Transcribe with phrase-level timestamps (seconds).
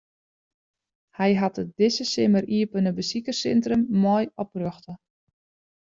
[1.17, 4.93] Hy hat it dizze simmer iepene besikerssintrum mei oprjochte.